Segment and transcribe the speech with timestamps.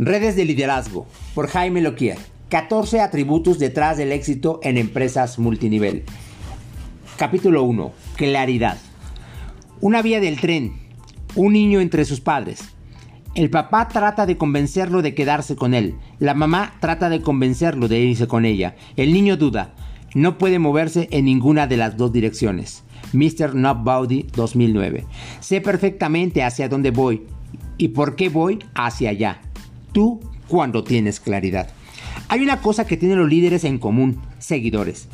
[0.00, 2.18] Redes de liderazgo por Jaime Loquier.
[2.50, 6.04] 14 atributos detrás del éxito en empresas multinivel.
[7.16, 7.92] Capítulo 1.
[8.14, 8.78] Claridad.
[9.80, 10.74] Una vía del tren.
[11.34, 12.60] Un niño entre sus padres.
[13.34, 15.96] El papá trata de convencerlo de quedarse con él.
[16.20, 18.76] La mamá trata de convencerlo de irse con ella.
[18.94, 19.74] El niño duda.
[20.14, 22.84] No puede moverse en ninguna de las dos direcciones.
[23.12, 23.52] Mr.
[23.82, 25.06] Bowdy 2009.
[25.40, 27.26] Sé perfectamente hacia dónde voy
[27.78, 29.40] y por qué voy hacia allá
[29.92, 31.68] tú cuando tienes claridad.
[32.28, 35.08] Hay una cosa que tienen los líderes en común, seguidores.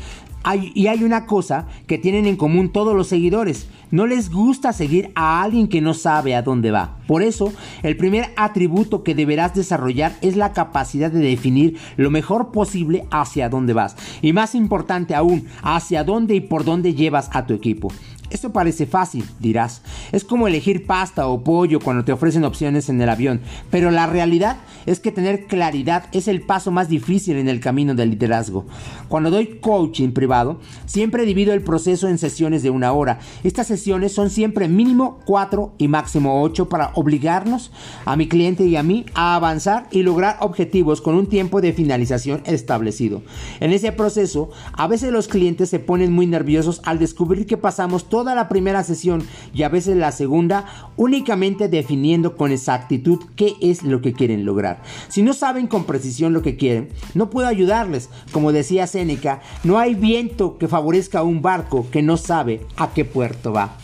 [0.75, 3.67] y hay una cosa que tienen en común todos los seguidores.
[3.91, 6.97] No les gusta seguir a alguien que no sabe a dónde va.
[7.07, 7.53] Por eso,
[7.83, 13.49] el primer atributo que deberás desarrollar es la capacidad de definir lo mejor posible hacia
[13.49, 13.97] dónde vas.
[14.21, 17.93] Y más importante aún, hacia dónde y por dónde llevas a tu equipo.
[18.35, 19.81] Esto parece fácil, dirás.
[20.11, 24.09] Es como elegir pasta o pollo cuando te ofrecen opciones en el avión, pero la
[24.09, 28.67] realidad es que tener claridad es el paso más difícil en el camino del liderazgo.
[29.07, 33.21] Cuando doy coaching privado, siempre divido el proceso en sesiones de una hora.
[33.45, 37.71] Estas sesiones son siempre mínimo 4 y máximo 8 para obligarnos
[38.05, 41.73] a mi cliente y a mí a avanzar y lograr objetivos con un tiempo de
[41.73, 43.23] finalización establecido.
[43.61, 48.09] En ese proceso, a veces los clientes se ponen muy nerviosos al descubrir que pasamos
[48.25, 49.23] toda la primera sesión
[49.53, 50.65] y a veces la segunda
[50.97, 54.81] únicamente definiendo con exactitud qué es lo que quieren lograr.
[55.09, 58.09] Si no saben con precisión lo que quieren, no puedo ayudarles.
[58.33, 62.95] Como decía Séneca, no hay viento que favorezca a un barco que no sabe a
[62.95, 63.77] qué puerto va.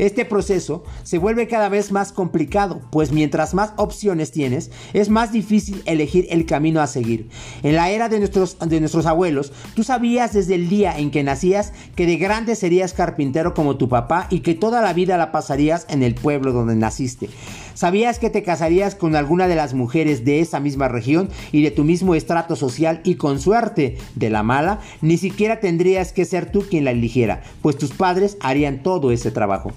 [0.00, 5.30] Este proceso se vuelve cada vez más complicado, pues mientras más opciones tienes, es más
[5.30, 7.28] difícil elegir el camino a seguir.
[7.62, 11.22] En la era de nuestros, de nuestros abuelos, tú sabías desde el día en que
[11.22, 15.32] nacías que de grande serías carpintero como tu papá y que toda la vida la
[15.32, 17.28] pasarías en el pueblo donde naciste.
[17.74, 21.70] Sabías que te casarías con alguna de las mujeres de esa misma región y de
[21.70, 26.50] tu mismo estrato social y con suerte de la mala, ni siquiera tendrías que ser
[26.50, 29.72] tú quien la eligiera, pues tus padres harían todo ese trabajo.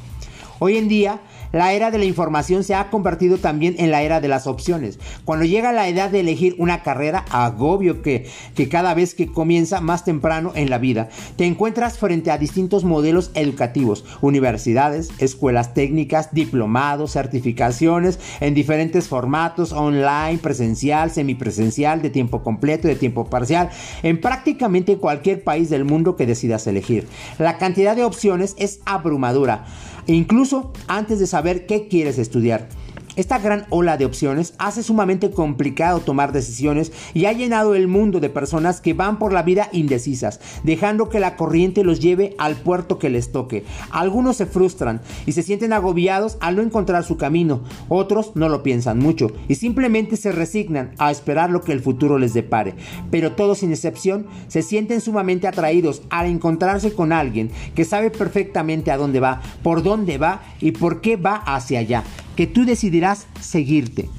[0.59, 1.19] Hoy en día,
[1.53, 4.99] la era de la información se ha convertido también en la era de las opciones.
[5.23, 9.79] Cuando llega la edad de elegir una carrera, agobio que, que cada vez que comienza
[9.79, 16.33] más temprano en la vida, te encuentras frente a distintos modelos educativos, universidades, escuelas técnicas,
[16.33, 23.69] diplomados, certificaciones en diferentes formatos, online, presencial, semipresencial, de tiempo completo, de tiempo parcial,
[24.01, 27.07] en prácticamente cualquier país del mundo que decidas elegir.
[27.37, 29.65] La cantidad de opciones es abrumadora,
[30.07, 32.67] incluso antes de saber ver qué quieres estudiar.
[33.15, 38.19] Esta gran ola de opciones hace sumamente complicado tomar decisiones y ha llenado el mundo
[38.19, 42.55] de personas que van por la vida indecisas, dejando que la corriente los lleve al
[42.55, 43.65] puerto que les toque.
[43.91, 48.63] Algunos se frustran y se sienten agobiados al no encontrar su camino, otros no lo
[48.63, 52.73] piensan mucho y simplemente se resignan a esperar lo que el futuro les depare.
[53.11, 58.89] Pero todos sin excepción se sienten sumamente atraídos al encontrarse con alguien que sabe perfectamente
[58.89, 62.03] a dónde va, por dónde va y por qué va hacia allá
[62.35, 64.09] que tú decidirás seguirte.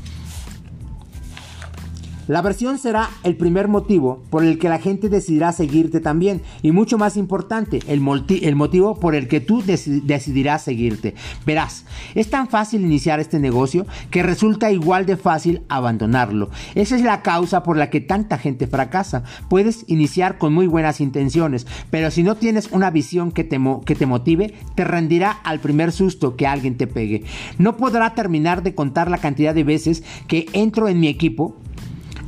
[2.27, 6.41] La versión será el primer motivo por el que la gente decidirá seguirte también.
[6.63, 11.15] Y mucho más importante, el, motivo por el que tú decidirás seguirte.
[11.45, 16.49] Verás, es tan fácil iniciar este negocio que resulta igual de fácil abandonarlo.
[16.75, 19.25] Esa es la causa por la que tanta gente fracasa.
[19.51, 24.55] Puedes iniciar con muy buenas intenciones, pero si no tienes una visión que te motive,
[24.75, 27.25] te rendirá al primer susto que alguien te pegue.
[27.59, 31.57] No podrá terminar de contar la cantidad de veces que entro en mi equipo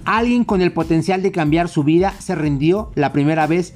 [0.06, 3.74] Alguien con el potencial de cambiar su vida se rindió la primera vez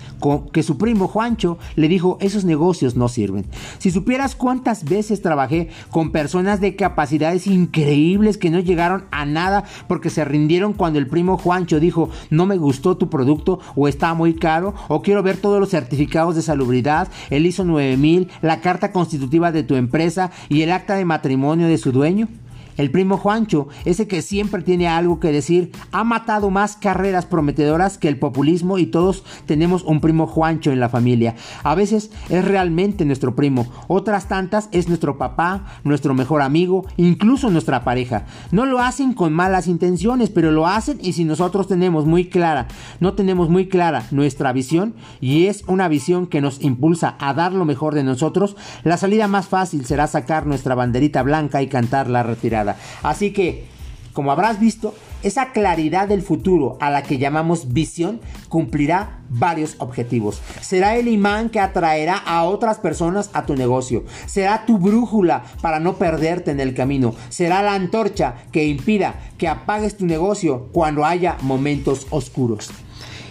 [0.53, 3.47] que su primo Juancho le dijo esos negocios no sirven.
[3.79, 9.65] Si supieras cuántas veces trabajé con personas de capacidades increíbles que no llegaron a nada
[9.89, 14.15] porque se rindieron cuando el primo Juancho dijo no me gustó tu producto o está
[14.15, 18.93] muy caro o quiero ver todos los certificados de salubridad, el ISO 9000, la carta
[18.93, 22.29] constitutiva de tu empresa y el acta de matrimonio de su dueño.
[22.77, 27.99] El primo Juancho, ese que siempre tiene algo que decir, ha matado más carreras prometedoras
[27.99, 31.35] que el populismo y todos tenemos un primo Juancho en la familia.
[31.63, 37.51] A veces es realmente nuestro primo, otras tantas es nuestro papá, nuestro mejor amigo, incluso
[37.51, 38.27] nuestra pareja.
[38.51, 42.69] No lo hacen con malas intenciones, pero lo hacen y si nosotros tenemos muy clara,
[43.01, 47.53] no tenemos muy clara nuestra visión y es una visión que nos impulsa a dar
[47.53, 52.09] lo mejor de nosotros, la salida más fácil será sacar nuestra banderita blanca y cantar
[52.09, 52.60] la retirada.
[53.03, 53.67] Así que,
[54.13, 60.41] como habrás visto, Esa claridad del futuro a la que llamamos visión cumplirá varios objetivos.
[60.63, 64.05] Será el imán que atraerá a otras personas a tu negocio.
[64.25, 67.15] Será tu brújula para no perderte en el camino.
[67.29, 72.71] Será la antorcha que impida que apagues tu negocio cuando haya momentos oscuros.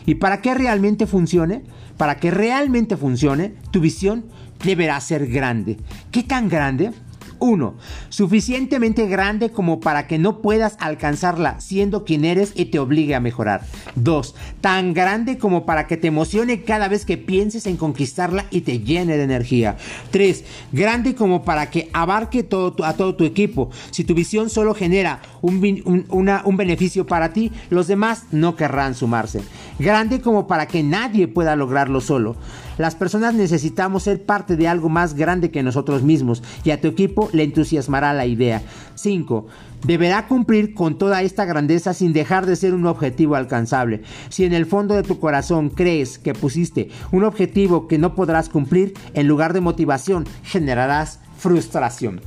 [0.06, 1.64] ¿Y para que realmente funcione?
[1.98, 4.26] Para que realmente funcione, tu visión
[4.64, 5.78] deberá ser grande.
[6.12, 6.92] ¿Qué tan grande?
[7.40, 7.76] 1.
[8.10, 13.20] Suficientemente grande como para que no puedas alcanzarla siendo quien eres y te obligue a
[13.20, 13.66] mejorar.
[13.96, 14.36] 2.
[14.62, 18.80] Tan grande como para que te emocione cada vez que pienses en conquistarla y te
[18.80, 19.78] llene de energía.
[20.12, 20.44] 3.
[20.72, 23.70] Grande como para que abarque todo a todo tu equipo.
[23.92, 29.42] Si tu visión solo genera un, un beneficio para ti, los demás no querrán sumarse.
[29.78, 32.36] Grande como para que nadie pueda lograrlo solo.
[32.80, 36.88] Las personas necesitamos ser parte de algo más grande que nosotros mismos y a tu
[36.88, 38.62] equipo le entusiasmará la idea.
[38.96, 39.48] 5.
[39.86, 44.04] Deberá cumplir con toda esta grandeza sin dejar de ser un objetivo alcanzable.
[44.30, 48.48] Si en el fondo de tu corazón crees que pusiste un objetivo que no podrás
[48.48, 52.22] cumplir, en lugar de motivación generarás frustración.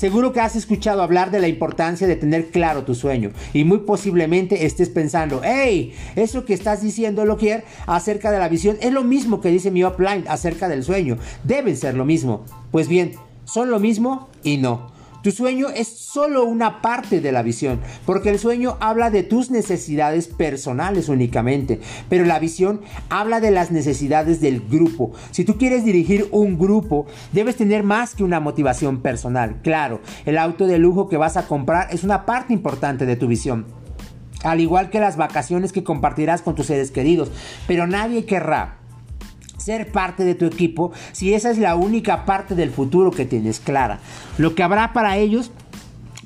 [0.00, 3.80] Seguro que has escuchado hablar de la importancia de tener claro tu sueño y muy
[3.80, 9.04] posiblemente estés pensando, hey, eso que estás diciendo, Lokier, acerca de la visión es lo
[9.04, 11.18] mismo que dice mi upline acerca del sueño.
[11.44, 12.46] Deben ser lo mismo.
[12.70, 13.12] Pues bien,
[13.44, 14.89] son lo mismo y no.
[15.22, 19.50] Tu sueño es solo una parte de la visión, porque el sueño habla de tus
[19.50, 21.78] necesidades personales únicamente,
[22.08, 22.80] pero la visión
[23.10, 25.12] habla de las necesidades del grupo.
[25.30, 29.60] Si tú quieres dirigir un grupo, debes tener más que una motivación personal.
[29.62, 33.26] Claro, el auto de lujo que vas a comprar es una parte importante de tu
[33.26, 33.66] visión.
[34.42, 37.30] Al igual que las vacaciones que compartirás con tus seres queridos,
[37.66, 38.79] pero nadie querrá
[39.70, 43.60] ser parte de tu equipo si esa es la única parte del futuro que tienes
[43.60, 44.00] clara.
[44.36, 45.52] Lo que habrá para ellos,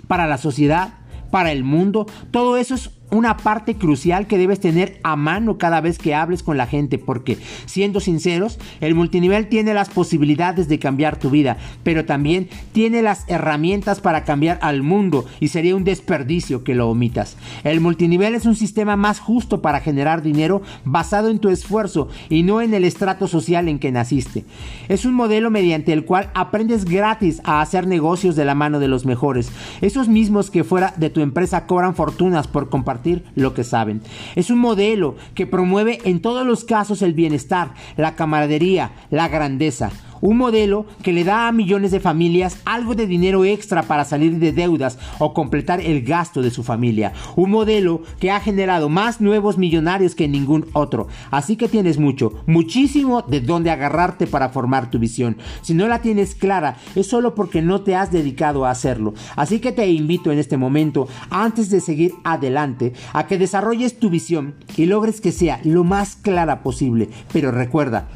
[0.09, 0.95] para la sociedad,
[1.31, 5.81] para el mundo, todo eso es una parte crucial que debes tener a mano cada
[5.81, 10.81] vez que hables con la gente, porque siendo sinceros, el multinivel tiene las posibilidades de
[10.81, 15.85] cambiar tu vida, pero también tiene las herramientas para cambiar al mundo y sería un
[15.85, 17.37] desperdicio que lo omitas.
[17.63, 22.43] El multinivel es un sistema más justo para generar dinero basado en tu esfuerzo y
[22.43, 24.45] no en el estrato social en que naciste.
[24.89, 28.89] Es un modelo mediante el cual aprendes gratis a hacer negocios de la mano de
[28.89, 33.04] los mejores, esos mismos que fuera de tu empresa cobran fortunas por compartir
[33.35, 34.03] lo que saben.
[34.35, 39.91] Es un modelo que promueve en todos los casos el bienestar, la camaradería, la grandeza.
[40.25, 44.39] Un modelo que le da a millones de familias algo de dinero extra para salir
[44.39, 47.13] de deudas o completar el gasto de su familia.
[47.37, 51.09] Un modelo que ha generado más nuevos millonarios que ningún otro.
[51.31, 55.37] Así que tienes mucho, muchísimo de dónde agarrarte para formar tu visión.
[55.61, 59.13] Si no la tienes clara, es solo porque no te has dedicado a hacerlo.
[59.37, 64.09] Así que te invito en este momento, antes de seguir adelante, a que desarrolles tu
[64.09, 67.11] visión y logres que sea lo más clara posible.
[67.31, 68.09] Pero recuerda,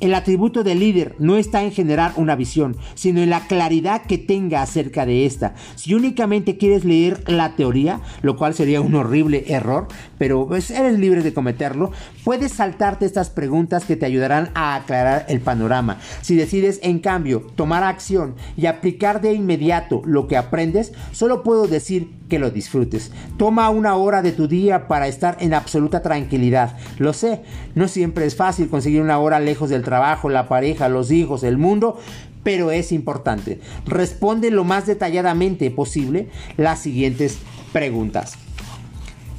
[0.00, 4.18] el atributo del líder no está en generar una visión, sino en la claridad que
[4.18, 5.54] tenga acerca de esta.
[5.76, 9.88] Si únicamente quieres leer la teoría, lo cual sería un horrible error,
[10.18, 11.92] pero pues, eres libre de cometerlo,
[12.24, 15.98] puedes saltarte estas preguntas que te ayudarán a aclarar el panorama.
[16.22, 21.66] Si decides, en cambio, tomar acción y aplicar de inmediato lo que aprendes, solo puedo
[21.66, 23.12] decir que lo disfrutes.
[23.36, 26.78] Toma una hora de tu día para estar en absoluta tranquilidad.
[26.96, 27.42] Lo sé,
[27.74, 31.58] no siempre es fácil conseguir una hora lejos del trabajo, la pareja, los hijos, el
[31.58, 31.98] mundo,
[32.42, 33.60] pero es importante.
[33.84, 37.38] Responde lo más detalladamente posible las siguientes
[37.74, 38.34] preguntas.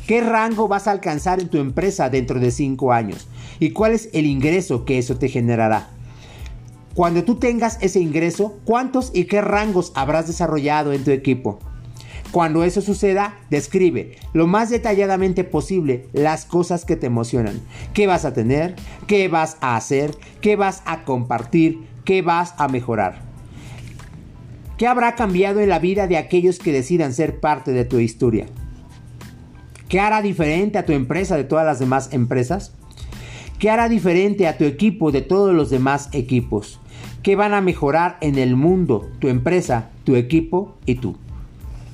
[0.05, 3.27] ¿Qué rango vas a alcanzar en tu empresa dentro de 5 años?
[3.59, 5.89] ¿Y cuál es el ingreso que eso te generará?
[6.93, 11.59] Cuando tú tengas ese ingreso, ¿cuántos y qué rangos habrás desarrollado en tu equipo?
[12.31, 17.59] Cuando eso suceda, describe lo más detalladamente posible las cosas que te emocionan.
[17.93, 18.75] ¿Qué vas a tener?
[19.05, 20.15] ¿Qué vas a hacer?
[20.39, 21.79] ¿Qué vas a compartir?
[22.05, 23.21] ¿Qué vas a mejorar?
[24.77, 28.45] ¿Qué habrá cambiado en la vida de aquellos que decidan ser parte de tu historia?
[29.89, 32.71] ¿Qué hará diferente a tu empresa de todas las demás empresas?
[33.59, 36.79] ¿Qué hará diferente a tu equipo de todos los demás equipos?
[37.23, 41.17] ¿Qué van a mejorar en el mundo, tu empresa, tu equipo y tú?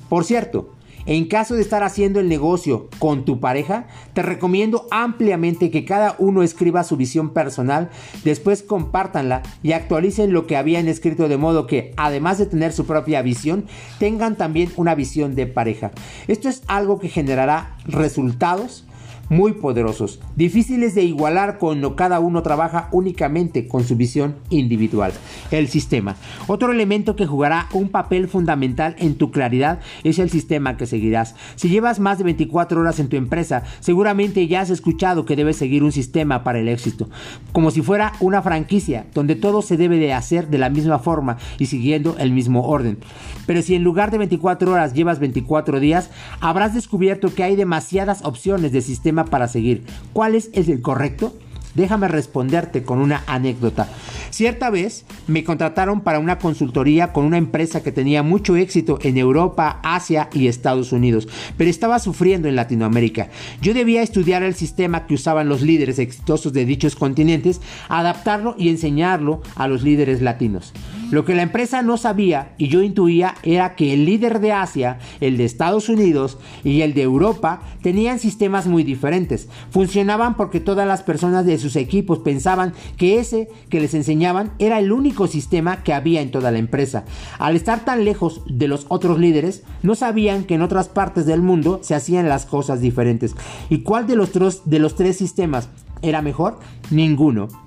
[0.10, 0.72] Por cierto,
[1.08, 6.16] en caso de estar haciendo el negocio con tu pareja, te recomiendo ampliamente que cada
[6.20, 7.90] uno escriba su visión personal,
[8.26, 12.86] después compártanla y actualicen lo que habían escrito de modo que, además de tener su
[12.86, 13.66] propia visión,
[14.00, 15.92] tengan también una visión de pareja.
[16.28, 18.84] Esto es algo que generará resultados
[19.30, 25.12] muy poderosos, difíciles de igualar cuando cada uno trabaja únicamente con su visión individual.
[25.52, 26.16] El sistema.
[26.48, 31.36] Otro elemento que jugará un papel fundamental en tu claridad es el sistema que seguirás.
[31.56, 35.58] Si llevas más de 24 horas en tu empresa, seguramente ya has escuchado que debes
[35.58, 37.10] seguir un sistema para el éxito,
[37.52, 41.38] como si fuera una franquicia donde todo se debe de hacer de la misma forma
[41.60, 42.98] y siguiendo el mismo orden.
[43.46, 48.24] Pero si en lugar de 24 horas llevas 24 días, habrás descubierto que hay demasiadas
[48.24, 49.84] opciones de sistema para seguir.
[50.14, 51.34] ¿Cuál es el correcto?
[51.78, 53.88] Déjame responderte con una anécdota.
[54.32, 59.16] Cierta vez me contrataron para una consultoría con una empresa que tenía mucho éxito en
[59.16, 63.30] Europa, Asia y Estados Unidos, pero estaba sufriendo en Latinoamérica.
[63.62, 68.70] Yo debía estudiar el sistema que usaban los líderes exitosos de dichos continentes, adaptarlo y
[68.70, 70.74] enseñarlo a los líderes latinos.
[71.10, 75.00] Lo que la empresa no sabía y yo intuía era que el líder de Asia,
[75.22, 79.48] el de Estados Unidos y el de Europa tenían sistemas muy diferentes.
[79.72, 84.80] Funcionaban porque todas las personas de sus equipos pensaban que ese que les enseñaban era
[84.80, 87.06] el único sistema que había en toda la empresa.
[87.40, 91.42] Al estar tan lejos de los otros líderes, no sabían que en otras partes del
[91.42, 93.34] mundo se hacían las cosas diferentes.
[93.70, 94.32] ¿Y cuál de los,
[94.66, 95.70] de los tres sistemas
[96.02, 96.60] era mejor?
[96.92, 97.67] Ninguno.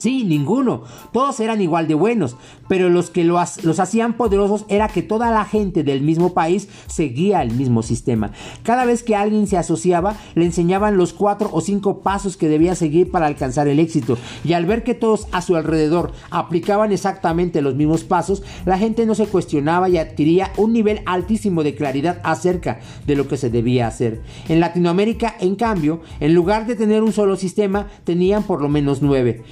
[0.00, 0.84] Sí, ninguno.
[1.12, 2.34] Todos eran igual de buenos,
[2.68, 7.42] pero los que los hacían poderosos era que toda la gente del mismo país seguía
[7.42, 8.32] el mismo sistema.
[8.62, 12.74] Cada vez que alguien se asociaba, le enseñaban los cuatro o cinco pasos que debía
[12.74, 14.16] seguir para alcanzar el éxito.
[14.42, 19.04] Y al ver que todos a su alrededor aplicaban exactamente los mismos pasos, la gente
[19.04, 23.50] no se cuestionaba y adquiría un nivel altísimo de claridad acerca de lo que se
[23.50, 24.22] debía hacer.
[24.48, 29.02] En Latinoamérica, en cambio, en lugar de tener un solo sistema, tenían por lo menos
[29.02, 29.42] nueve.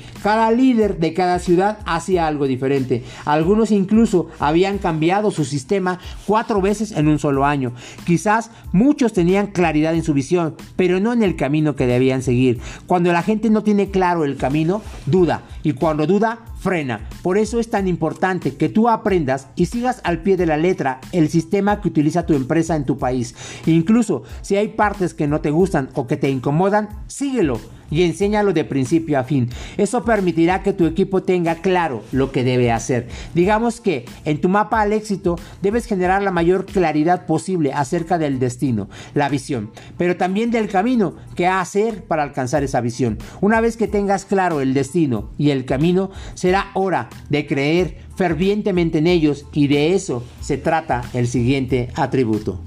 [0.50, 3.04] Líder de cada ciudad hacía algo diferente.
[3.24, 7.72] Algunos incluso habían cambiado su sistema cuatro veces en un solo año.
[8.06, 12.60] Quizás muchos tenían claridad en su visión, pero no en el camino que debían seguir.
[12.86, 15.42] Cuando la gente no tiene claro el camino, duda.
[15.62, 17.08] Y cuando duda, frena.
[17.22, 21.00] Por eso es tan importante que tú aprendas y sigas al pie de la letra
[21.12, 23.34] el sistema que utiliza tu empresa en tu país.
[23.66, 27.60] Incluso si hay partes que no te gustan o que te incomodan, síguelo
[27.90, 29.48] y enséñalo de principio a fin.
[29.76, 33.08] Eso permitirá que tu equipo tenga claro lo que debe hacer.
[33.34, 38.38] Digamos que en tu mapa al éxito debes generar la mayor claridad posible acerca del
[38.38, 43.18] destino, la visión, pero también del camino que hacer para alcanzar esa visión.
[43.40, 46.10] Una vez que tengas claro el destino y el camino,
[46.48, 52.58] será hora de creer fervientemente en ellos y de eso se trata el siguiente atributo.